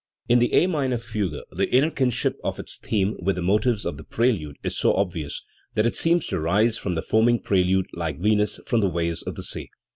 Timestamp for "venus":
8.19-8.59